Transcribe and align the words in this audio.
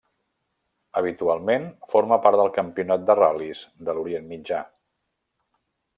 Habitualment 1.01 1.67
forma 1.93 2.19
part 2.25 2.39
del 2.41 2.51
Campionat 2.57 3.03
de 3.11 3.19
Ral·lis 3.21 3.61
de 3.91 3.99
l'Orient 3.99 4.29
Mitjà. 4.35 4.67